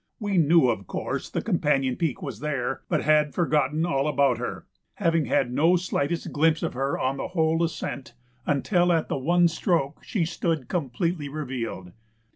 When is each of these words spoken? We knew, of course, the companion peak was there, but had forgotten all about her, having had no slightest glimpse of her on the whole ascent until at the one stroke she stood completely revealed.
We 0.19 0.39
knew, 0.39 0.67
of 0.67 0.87
course, 0.87 1.29
the 1.29 1.43
companion 1.43 1.95
peak 1.95 2.23
was 2.23 2.39
there, 2.39 2.81
but 2.89 3.03
had 3.03 3.35
forgotten 3.35 3.85
all 3.85 4.07
about 4.07 4.39
her, 4.39 4.65
having 4.95 5.25
had 5.25 5.53
no 5.53 5.75
slightest 5.75 6.31
glimpse 6.33 6.63
of 6.63 6.73
her 6.73 6.97
on 6.97 7.17
the 7.17 7.27
whole 7.27 7.63
ascent 7.63 8.15
until 8.47 8.91
at 8.91 9.09
the 9.09 9.19
one 9.19 9.47
stroke 9.47 10.03
she 10.03 10.25
stood 10.25 10.67
completely 10.67 11.29
revealed. 11.29 11.91